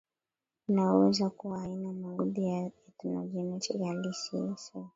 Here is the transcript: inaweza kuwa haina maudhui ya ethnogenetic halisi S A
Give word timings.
inaweza 0.69 1.29
kuwa 1.29 1.59
haina 1.59 1.93
maudhui 1.93 2.45
ya 2.45 2.65
ethnogenetic 2.87 3.81
halisi 3.87 4.37
S 4.57 4.71
A 4.75 4.81